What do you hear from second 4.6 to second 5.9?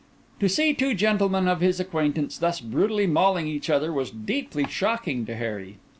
shocking to Harry.